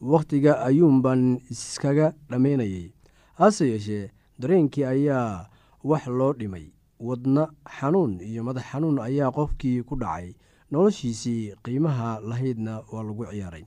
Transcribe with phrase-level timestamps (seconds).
[0.00, 2.90] wakhtiga ayuunbaan iskaga dhammaynayay
[3.34, 5.48] hase yeeshee dareenkii ayaa
[5.84, 6.66] wax loo dhimay.
[7.00, 7.48] Wadna
[7.80, 10.34] xanuun iyo madax xanuun ayaa qofkii ku dhacay.
[10.70, 13.64] Noloshiisii qiimaha lahaydna waa lagu ciyaaray.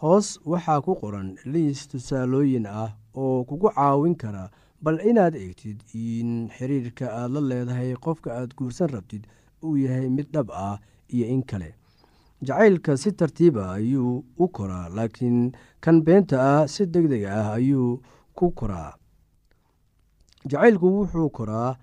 [0.00, 4.50] Hoos waxaa ku qoran liis tusaalooyin ah oo kugu caawin kara
[4.82, 9.26] bal inaad eegtid in xiriirka aad la leedahay qofka aad guursan rabtid
[9.64, 10.78] uu yahay mid dhab ah
[11.08, 11.74] iyo in kale
[12.48, 15.38] jacaylka si tartiiba ayuu u koraa laakiin
[15.84, 18.02] kan beenta ah si deg deg ah ayuu
[18.38, 18.90] ku koraa.
[20.50, 21.76] Jacaylku wuxuu koraa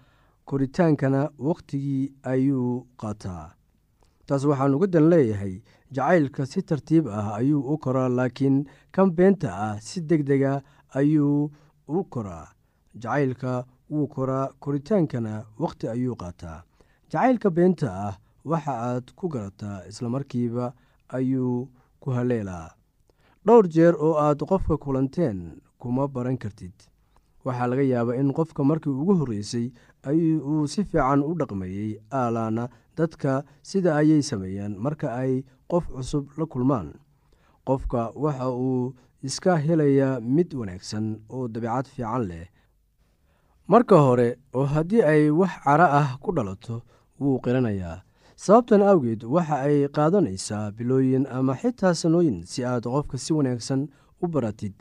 [0.49, 3.45] koritaankana wakhtigii ayuu qaataa.
[4.27, 5.55] Taas waxaan uga dan leeyahay
[5.95, 8.57] jacaylka si tartiib ah ayuu u koraa laakiin
[8.95, 10.53] kan beenta ah si deg dega
[10.99, 11.51] ayuu
[11.87, 12.45] u koraa.
[13.01, 13.51] Jacaylka
[13.91, 15.33] wuu koraa koritaankana
[15.63, 16.59] wakhti ayuu qaataa.
[17.11, 18.13] Jacaylka beenta ah
[18.45, 20.73] waxa aad ku garataa islamarkiiba
[21.09, 21.69] ayuu
[21.99, 22.69] ku haleelaa.
[23.45, 26.73] Dhowr jeer oo aad qofka kulanteen kuma baran kartid.
[27.45, 29.71] Waxaa laga yaabaa in qofka markii ugu horreysay
[30.51, 36.45] uu si fiican u dhaqmayey aalaana dadka sida ayay sameeyaan marka ay qof cusub la
[36.45, 36.93] kulmaan.
[37.65, 42.47] Qofka waxa uu iska helayaa mid wanaagsan oo dabeicad fiican leh.
[43.67, 46.81] Marka hore oo haddii ay wax cara ah ku dhalato
[47.19, 48.01] wuu qiranayaa
[48.43, 53.81] sababtan awgeed waxa ay qaadanaysaa bilooyin ama xitaa sanooyin si aad qofka si wanaagsan
[54.23, 54.73] u baratid.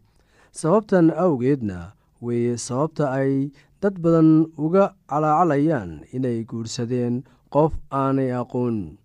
[0.53, 1.93] Sababtan awgeedna
[2.25, 3.51] weeye sababta ay
[3.83, 4.31] dad badan
[4.65, 7.15] uga calaacalayaan inay guursadeen
[7.55, 8.97] qof aanay aqoon.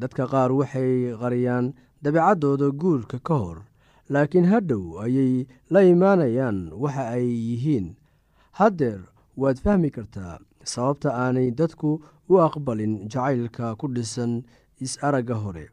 [0.00, 1.72] Dadka qaar waxay qariyaan
[2.04, 3.58] dabeecaddooda guurka ka hor
[4.12, 7.96] laakiin hadhow ayay la imaanayaan waxa ay yihiin.
[8.58, 9.00] Haddeer
[9.40, 14.42] waad fahmi kartaa sababta aanay dadku u aqbalin jacaylka ku dhisan
[14.80, 15.66] is-aragga hore.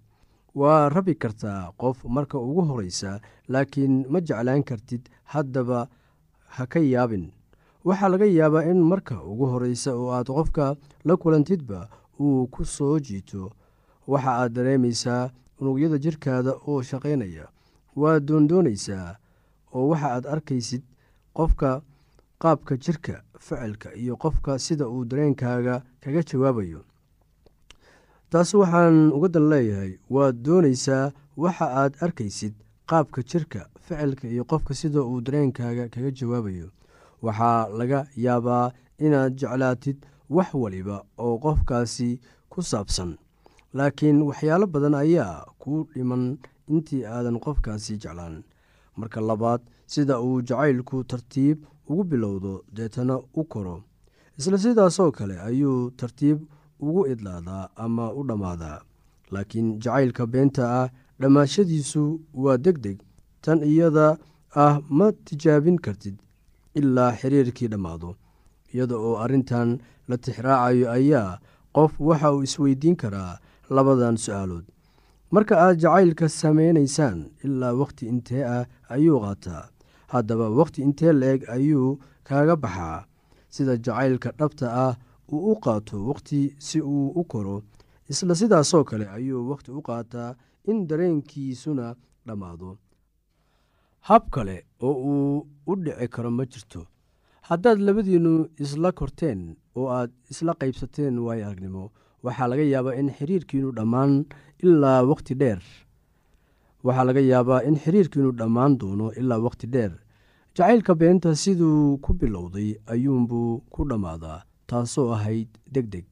[0.55, 5.03] Waa rabi kartaa qof marka ugu horeysa laakiin ma jeclaan kartid
[5.33, 5.87] haddaba
[6.55, 7.31] ha ka yaabin.
[7.87, 10.75] Waxaa laga yaabaa in marka ugu horeysa oo aad qofka
[11.07, 13.49] la kulantidba uu ku soo jiito
[14.07, 17.47] waxa aad dareemaysaa unugyada jirkaada oo shaqaynaya.
[17.95, 19.15] Waad doondoonaysaa
[19.73, 20.83] oo waxa aad arkaysid
[21.33, 21.81] qofka
[22.41, 26.81] qaabka jirka ficilka iyo qofka sida uu dareenkaaga kaga jawaabayo.
[28.31, 32.53] Taas waxaan uga dan leeyahay waad doonaysaa waxa aad arkaysid
[32.89, 36.67] qaabka jirka ficilka iyo qofka sida uu dareenkaaga kaga jawaabayo.
[37.21, 38.71] Waxaa laga yaabaa
[39.05, 39.97] inaad jeclaatid
[40.29, 42.19] wax waliba oo qofkaasi
[42.49, 43.17] ku saabsan
[43.73, 46.37] laakiin waxyaalo badan ayaa kuu dhiman
[46.67, 48.43] intii aadan qofkaasi jeclaan.
[48.95, 51.57] Marka labaad sida uu jacaylku tartiib
[51.89, 53.83] ugu bilowdo deetana u koro.
[54.37, 56.39] Isla sidaasoo kale ayuu tartiib
[56.79, 58.79] ugu idlaadaa ama u dhammaadaa.
[59.31, 60.89] Laakiin jacaylka beenta ah
[61.21, 62.03] dhammaashadiisu
[62.43, 62.97] waa deg deg
[63.41, 64.17] tan iyada
[64.63, 66.15] ah ma tijaabin kartid
[66.79, 68.15] ilaa xiriirkii dhammaado.
[68.73, 69.69] Iyada oo arrintan
[70.09, 71.39] la tixraacayo ayaa
[71.75, 73.39] qof waxa uu isweydiin karaa
[73.69, 74.65] labadan su'aalood.
[75.31, 79.63] Marka aad jacaylka sameynaysaan ilaa wakhti intee ah ayuu qaataa
[80.13, 81.89] haddaba wakhti intee la-eg ayuu
[82.27, 82.99] kaaga baxaa.
[83.55, 84.93] Sida jacaylka dhabta ah
[85.33, 87.55] uu u qaato wakhti si uu u koro
[88.11, 90.29] isla sidaasoo kale ayuu wakhti u qaataa
[90.69, 91.85] in dareenkiisuna
[92.27, 92.69] dhammaado
[94.07, 94.55] hab kale
[94.87, 96.81] oo uu u dhici karo ma jirto.
[97.47, 99.39] Haddaad labadiinnu isla korteen
[99.77, 101.83] oo aad isla qaybsateen waayo aragnimo
[102.23, 104.11] waxaa laga yaabaa in xiriirkiinu dhammaan
[104.65, 105.59] ilaa wakhti dheer
[106.85, 109.91] waxaa laga yaabaa in xiriirkiinu dhammaan doono ilaa wakhti dheer.
[110.55, 116.05] Jacaylka beenta siduu ku bilowday ayuunbuu ku dhammaadaa taasoo ahayd deg deg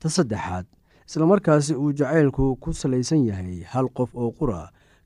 [0.00, 0.66] ta saddexaad
[1.08, 4.60] islamarkaasi uu jacaylku ku salaysan yahay hal qof oo qura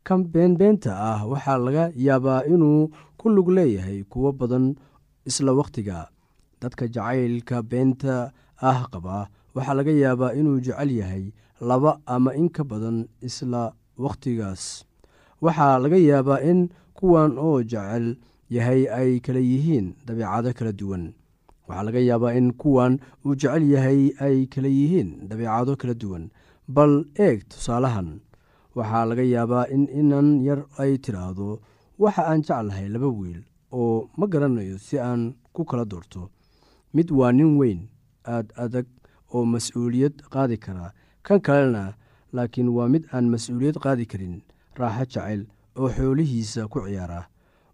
[0.07, 4.67] kan beenbeenta ah waxaa laga yaabaa inuu ku lug leeyahay kuwo badan
[5.31, 5.99] isla wakhtiga
[6.61, 8.15] dadka jacaylka beenta
[8.71, 9.17] ah qaba
[9.55, 11.25] waxaa laga yaabaa inuu jecel yahay
[11.69, 13.63] laba ama in ka badan isla
[14.05, 14.85] wakhtigaas
[15.45, 16.61] waxaa laga yaabaa in
[16.99, 18.07] kuwan oo jecel
[18.57, 21.05] yahay ay kala yihiin dabeicado kala duwan.
[21.69, 22.93] Waxaa laga yaabaa in kuwan
[23.27, 26.25] uu jecel yahay ay kala yihiin dabeicado kala duwan.
[26.69, 28.09] Bal eeg tusaalahan
[28.77, 31.61] waxaa laga yaabaa in inan yar ay tidhaahdo
[31.99, 33.41] waxa aan jeclahay laba wiil
[33.73, 36.31] oo ma garanayo si aan ku kala doorto.
[36.95, 37.81] Mid waa nin weyn
[38.25, 38.87] aad adag
[39.35, 40.93] oo mas'uuliyad qaadi kara.
[41.27, 41.85] Kan kalena
[42.37, 44.35] laakiin waa mid aan mas'uuliyad qaadi karin.
[44.79, 45.43] Raaxo jacayl
[45.81, 47.21] oo xoolihiisa ku ciyaara.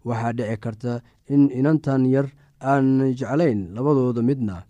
[0.07, 0.93] Waxaa dhici karta
[1.33, 2.27] in inantan yar
[2.71, 4.63] aan jeclayn labadooda midna.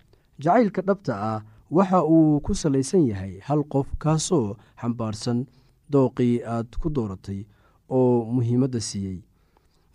[0.44, 1.40] Jacaylka dhabta ah
[1.72, 5.46] waxa uu ku salaysan yahay hal qof kaasoo xambaarsan
[5.94, 7.46] dooqii aad ku dooratay
[7.90, 9.20] oo muhiimadda siiyey.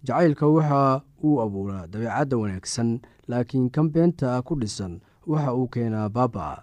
[0.06, 2.90] Jacaylka waxa uu abuuraa dabeecadda wanaagsan
[3.30, 6.62] laakiin kan beenta ku dhisan waxa uu keenaa baaba'a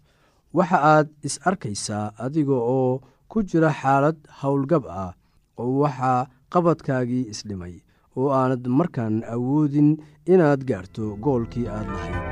[0.57, 2.91] waxa aad is arkaysaa adiga oo
[3.31, 5.11] ku jira xaalad howlgab ah
[5.61, 6.19] oo waxaa
[6.53, 7.75] qabadkaagii isdhimay
[8.17, 9.89] oo aanad markaan awoodin
[10.33, 12.30] inaad gaarto goolkii aad lahayd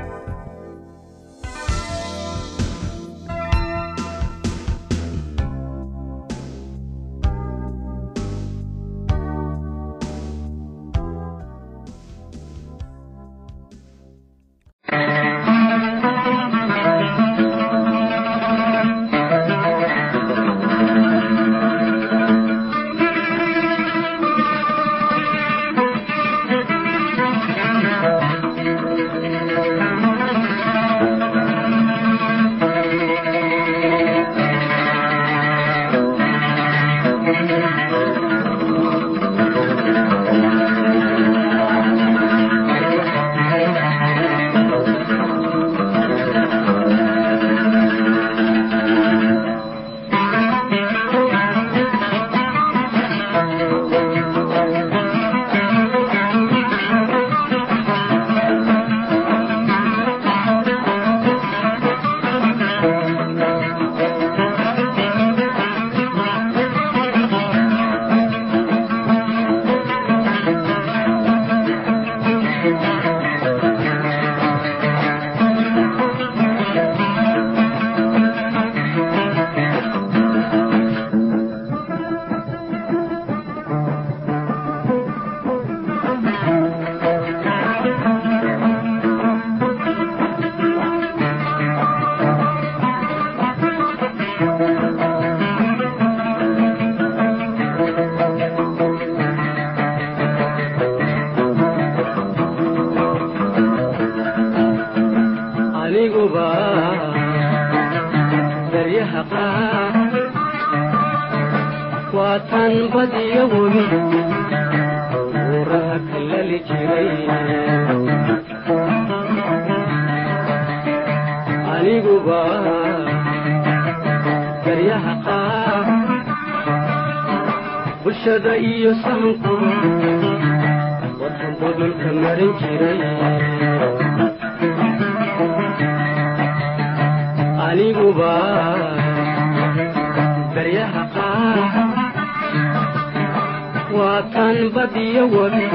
[144.10, 145.66] waatan badiyo wabi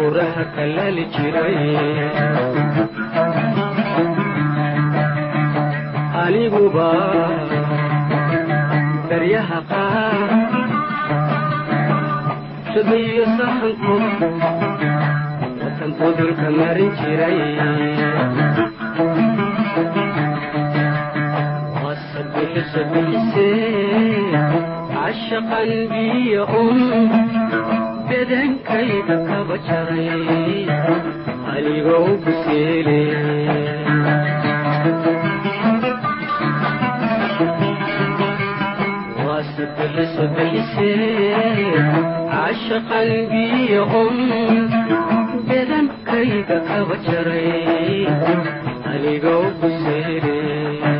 [0.00, 1.58] uuraha kalaali jiray
[6.24, 6.88] aniguba
[9.10, 10.30] daryaha qaar
[12.72, 13.94] shabiyo sahanku
[15.60, 17.38] watan budulka marin jiray
[21.84, 24.19] wasabixisa bixisee
[25.10, 26.78] cashaqan biyo un
[28.08, 30.06] bedankayga kaba jaray
[43.30, 44.16] biyo un
[45.48, 48.06] bedankayga kaba jaray
[48.92, 50.99] anigoo buseele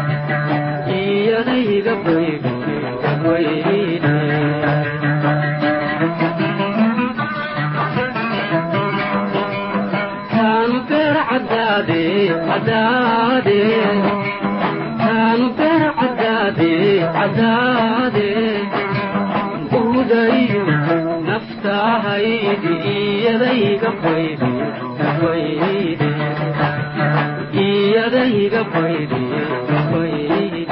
[27.63, 29.21] iyadayga baydi
[29.91, 30.63] baydi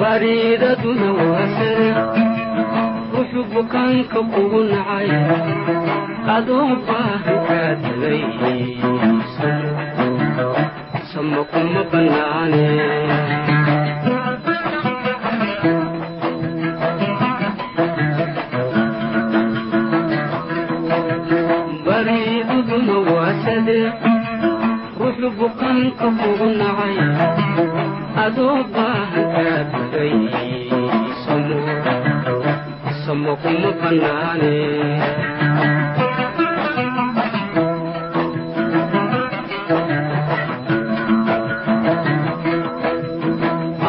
[0.00, 1.08] bariidaduna
[3.12, 5.10] ruxu bukaanka kugu nacay.
[6.36, 8.20] Adoo baahan kaa tagay
[11.10, 12.66] sama kuma bannaane
[25.76, 26.96] bukaanka kugu nacay
[28.24, 30.12] adoo baahan kaa tagay
[33.04, 34.54] samo kuma bannaane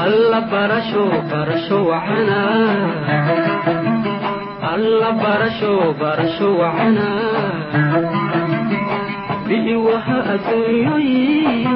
[0.03, 2.39] alla barasho barasho wacana
[4.73, 7.07] alla barasho barasho wacana
[8.41, 8.46] bi'i
[9.75, 11.67] waha adduunyoyi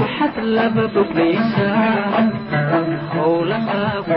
[0.00, 0.84] waxaad laba
[3.14, 4.16] howlahaagu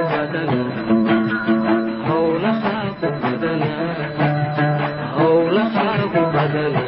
[6.34, 6.84] badana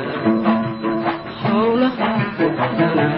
[1.43, 3.15] howlahaagu badana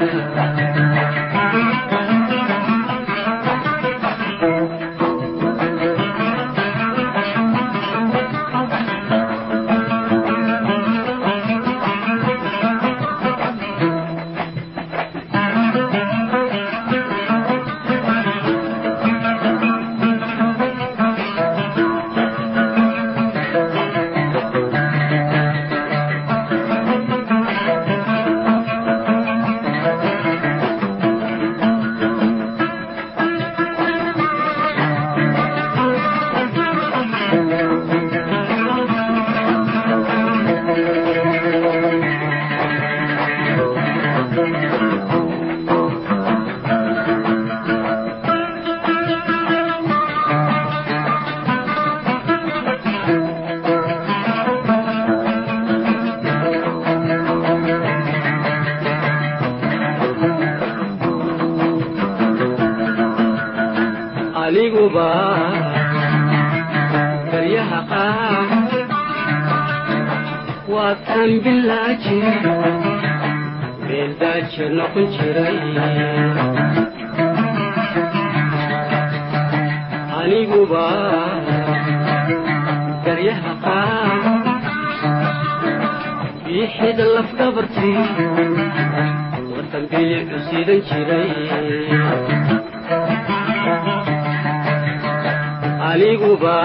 [95.90, 96.56] aniguba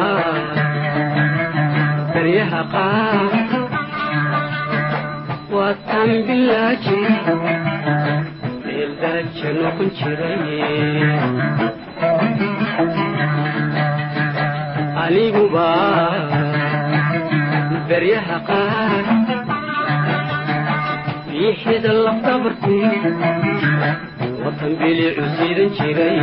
[2.15, 3.33] daryaha qaar
[5.55, 6.99] waa taan bilaaji
[8.65, 10.43] meeldaaji noqon jiray
[15.05, 15.69] aniguba
[17.91, 18.74] daryaha qaar
[21.45, 22.91] biixida lafdhabartii
[24.45, 26.19] watan bilicu sidan jiray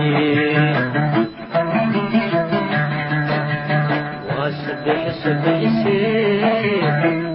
[4.85, 5.97] bixise bixise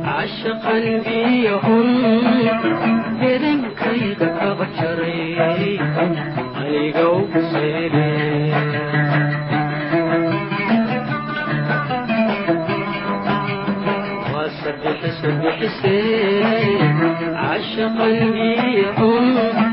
[0.07, 1.89] cashaqan biyahun
[3.21, 5.79] bedankayga kaba jaray
[6.63, 8.09] aniga ugu seele
[14.33, 15.95] waase bixise bixise
[17.61, 19.66] biyahun bedankayga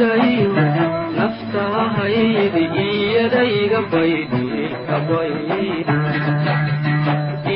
[0.00, 0.48] bukudayo
[1.16, 4.44] naftahaydi iyadayga baydi
[4.88, 5.60] kabaydi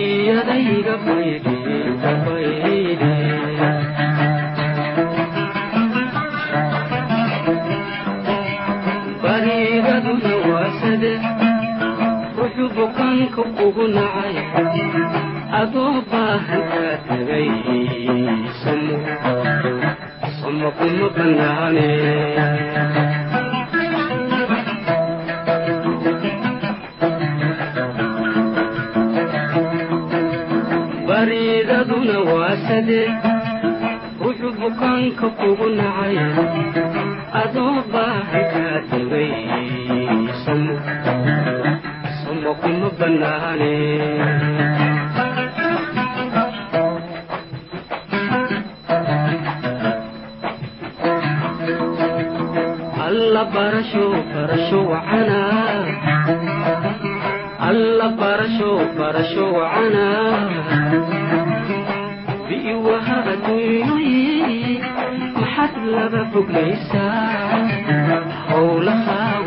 [0.00, 1.56] iyadayga baydi
[2.02, 3.12] kabaydi
[9.22, 11.12] bariiraduna waasade
[12.36, 14.36] ruxu bukaanka ugu nacay
[15.60, 17.48] adoo baahan kaa tagay
[20.78, 21.88] kuma bannaane
[32.04, 33.00] bariidaduna waasade
[34.20, 36.17] ruxu bukaanka kugu nacay.
[37.40, 39.30] Adoo baahan kaa tagay
[42.25, 43.73] samo kuma bannaane
[53.06, 53.43] alla
[62.64, 64.80] bi'iwaha adduunyoyi
[65.40, 67.60] maxaad laba foglaysaa
[68.50, 69.44] howlahaagu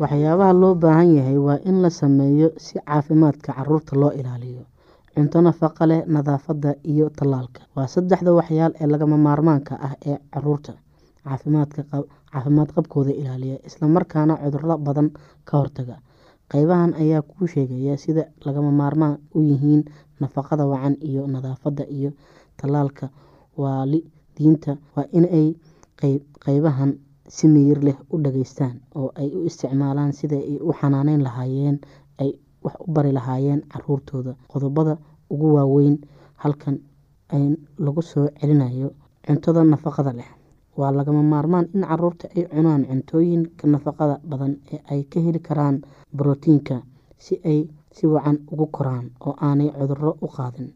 [0.00, 4.62] waxyaabaha loo baahan yahay waa in la sameeyo si caafimaadka carruurta loo ilaaliyo.
[5.14, 7.60] Cunto nafaqo leh nadaafadda iyo tallaalka.
[7.76, 10.72] Waa saddexda waxyaal ee lagama maarmaanka ah ee carruurta
[11.24, 11.82] caafimaadka
[12.32, 15.08] caafimaad qabkooda ilaaliya islamarkaana cudurro badan
[15.48, 15.96] ka hortaga.
[16.52, 19.82] Qeybahan ayaa kuu sheegaya sida lagama maarmaan u yihiin
[20.20, 22.10] nafaqada wacan iyo nadaafadda iyo
[22.56, 23.06] tallaalka.
[23.58, 25.46] Waalidiinta waa inay
[26.00, 26.90] qeyb- qeybahan
[27.28, 31.76] si miyir leh u dhageystaan oo ay u isticmaalaan sida ay u xanaaneyn lahaayeen
[32.22, 32.30] ay
[32.64, 34.32] wax u bari lahaayeen caruurtooda.
[34.52, 34.94] Qodobada
[35.32, 35.96] ugu waaweyn
[36.42, 36.76] halkan
[37.34, 37.44] ay
[37.84, 38.88] lagu soo celinayo
[39.26, 40.30] cuntada nafaqada leh.
[40.78, 45.76] Waa lagama maarmaan in carruurta ay cunaan cuntooyinka nafaqada badan ee ay ka heli karaan
[46.16, 46.76] borotiinka
[47.24, 47.60] si ay
[47.96, 50.68] si wacan ugu koraan oo aanay cudurro u qaadin.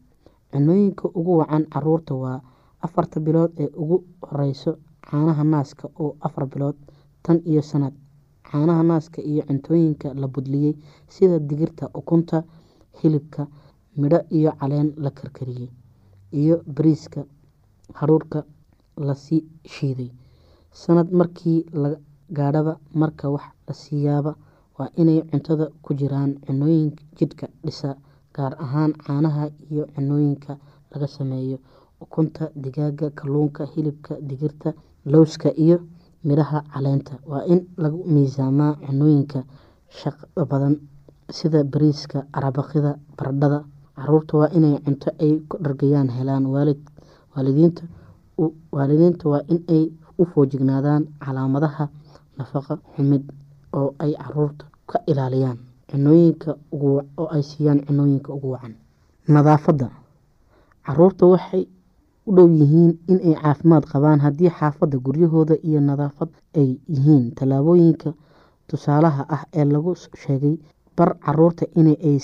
[0.51, 2.37] Cunooyinka ugu wacan carruurta waa
[2.85, 4.71] afarta bilood ee ugu horeyso
[5.09, 6.75] caanaha naaska oo afar bilood
[7.23, 7.93] tan iyo sanad
[8.51, 10.73] caanaha naaska iyo cuntooyinka la budliyey
[11.13, 12.43] sida digirta ukunta
[13.01, 13.47] hilibka
[14.01, 15.69] midho iyo caleen la karkariyey
[16.41, 17.25] iyo bariiska
[17.93, 18.43] haruurka
[18.97, 20.11] la sii shiiday.
[20.71, 21.89] Sanad markii la
[22.37, 24.35] gaadhaba marka wax la siiyaaba
[24.77, 27.95] waa inay cuntada ku jiraan cunooyinka jidhka dhisa
[28.35, 30.57] gaar ahaan caanaha iyo cunooyinka
[30.91, 31.57] laga sameeyo.
[32.01, 34.73] Ukunta digaaga kalluunka hilibka digirta
[35.05, 35.77] lowska iyo
[36.23, 37.13] midhaha caleenta.
[37.27, 39.43] Waa in lagu miisaamaa cunooyinka
[39.89, 40.75] shaqada badan
[41.29, 43.63] sida bariiska arabaqida baradhada.
[43.95, 46.79] Caruurta waa inay cunto ay ku dhargayaan helaan waalid
[47.35, 47.83] waalidiinta
[48.71, 49.83] waalidiinta waa in ay
[50.17, 51.85] u foojignaadaan calaamadaha
[52.37, 53.23] nafaqa xumid
[53.73, 55.57] oo ay carruurta ka ilaaliyaan
[56.73, 58.73] oo ay siiyaan cunooyinka ugu wacan.
[59.27, 59.87] Nadaafadda.
[60.85, 61.67] Caruurta waxay
[62.27, 67.23] u dhow yihiin inay caafimaad qabaan haddii xaafadda guryahooda iyo nadaafad ay yihiin.
[67.37, 68.13] Tallaabooyinka
[68.67, 70.55] tusaalaha ah ee lagu sheegay
[70.97, 72.17] bar carruurta in ay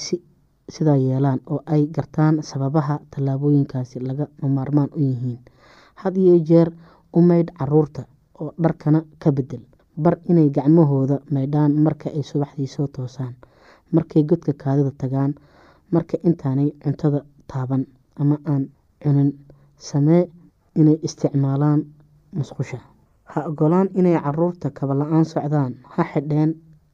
[0.76, 5.40] sidaa yeelaan oo ay gartaan sababaha tallaabooyinkaasi laga maarmaan u yihiin.
[6.02, 6.70] Had iyo jeer
[7.14, 8.02] u maydh carruurta
[8.40, 9.62] oo dharkana ka bedel
[10.04, 13.34] bar inay gacmahooda maydhaan marka ay subaxdii soo toosaan
[13.92, 15.34] markay godka kaadida tagaan
[15.92, 17.20] marka intaanay cuntada
[17.52, 17.84] taaban
[18.22, 18.64] ama aan
[19.04, 19.32] cunin
[19.88, 20.24] samee
[20.76, 21.82] inay isticmaalaan
[22.38, 22.80] musqusha.
[23.32, 26.52] Ha ogolaan inay carruurta kaba la'aan socdaan ha xidheen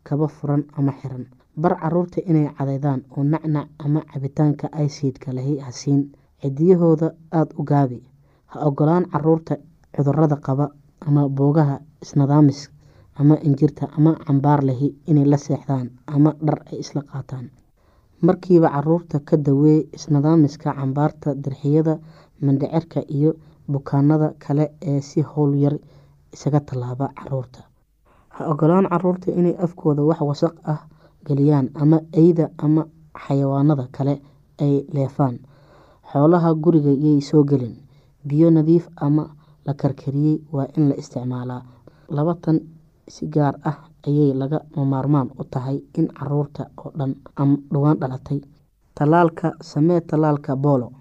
[0.07, 1.25] kaba furan ama xiran.
[1.61, 6.01] Bar carruurta inay cadeydaan oo nacnac ama cabitaanka aysiidka lahi hasiin
[6.41, 7.99] cidiyahooda aada u gaabi.
[8.51, 9.55] Ha ogolaan carruurta
[9.95, 10.69] cudurrada qaba
[11.07, 12.69] ama boogaha isnadaamis
[13.19, 17.49] ama injirta ama cambaar lahi inay la seexdaan ama dhar ay isla qaataan.
[18.21, 21.99] Markiiba carruurta ka daweey isnadaamiska cambaarta dirxiyada
[22.41, 23.31] mandhicirka iyo
[23.71, 25.73] bukaanada kale ee si howlyar
[26.33, 27.61] isaga tallaaba carruurta
[28.29, 30.79] ha ogolaan carruurta inay afkooda wax wasaq ah
[31.27, 32.83] geliyaan ama eyda ama
[33.23, 34.21] xayawaanada kale
[34.61, 35.39] ay leefaan.
[36.11, 37.75] Xoolaha guriga yay soo gelin
[38.27, 39.23] biyo nadiif ama
[39.65, 41.61] la karkariyey waa in la isticmaalaa.
[42.09, 42.59] Labatan
[43.07, 48.39] si gaar ah ayay laga maarmaan u tahay in carruurta oo dhan ama dhowaan dhalatay.
[48.95, 50.91] Tallaalka samee tallaalka boolo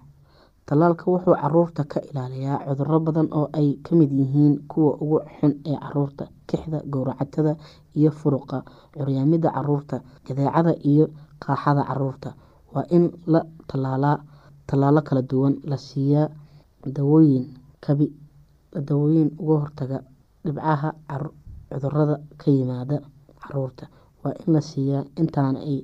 [0.69, 5.53] tallaalka wuxuu carruurta ka ilaaliyaa cuduro badan oo ay ka mid yihiin kuwa ugu xun
[5.71, 7.53] ee carruurta kixda gowracatada
[7.99, 8.59] iyo furuqa
[8.97, 9.97] curyaamida carruurta
[10.27, 11.05] jadeecada iyo
[11.45, 12.31] qaaxada carruurta
[12.75, 14.17] waa in la tallaalaa
[14.69, 16.29] tallaalo kala duwan la siiyaa
[16.97, 17.45] dawooyin
[17.85, 18.07] kabi
[18.89, 19.99] dawooyin uga hortaga
[20.45, 20.89] dhibcaha
[21.71, 22.97] cudurrada ka yimaada
[23.43, 23.85] carruurta
[24.25, 25.77] waa in la siiyaa intaan ay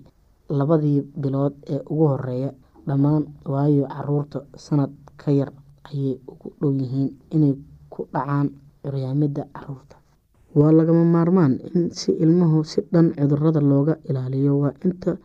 [0.59, 2.51] labadii bilood ee ugu horreeya
[2.89, 4.91] dhammaan waayo carruurta sanad
[5.21, 5.51] ka yar
[5.89, 7.55] ayay ugu dhow yihiin inay
[7.93, 8.49] ku dhacaan
[8.83, 9.97] curyaamida carruurta.
[10.59, 14.53] Waa lagama maarmaan in si ilmuhu si dhan cudurrada looga ilaaliyo.
[14.63, 15.17] Waa inta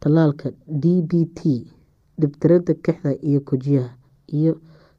[0.00, 1.40] tallaalka d b t
[2.20, 3.90] dhibtirada kixda iyo kujiyaha
[4.38, 4.52] iyo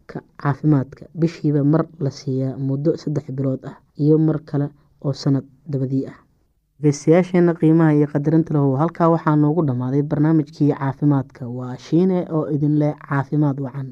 [0.09, 1.05] ka caafimaadka.
[1.19, 4.67] Bishiiba mar la siiyaa muddo saddex bilood ah iyo mar kale
[5.05, 6.17] oo sanad dabadii ah
[6.81, 8.75] dhegeystayaasheena qiimaha iyo qadarinta lahu.
[8.81, 11.47] Halkaa waxaa noogu dhammaaday barnaamijkii caafimaadka.
[11.47, 13.91] Waa shiine oo idin leh caafimaad wacan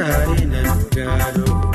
[0.00, 0.62] taari na
[0.94, 1.69] gaadho.